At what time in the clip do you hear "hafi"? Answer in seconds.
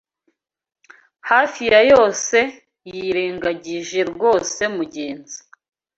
1.29-1.61